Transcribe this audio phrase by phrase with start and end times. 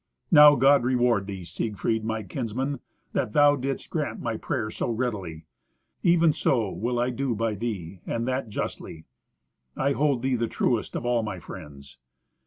[0.31, 2.79] "Now, God reward thee, Siegfried, my kinsman,
[3.13, 5.45] that thou didst grant my prayer so readily.
[6.01, 9.05] Even so will I do by thee, and that justly.
[9.77, 11.99] I hold thee trustiest of all my friends.